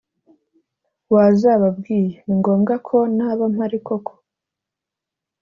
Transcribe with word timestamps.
wazababwiye 1.13 2.15
ningombwa 2.25 2.73
ko 2.87 2.97
naba 3.17 3.43
mpari 3.53 3.79
koko!" 3.87 4.13